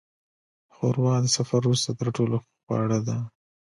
[0.75, 3.17] ښوروا د سفر وروسته تر ټولو ښه خواړه ده.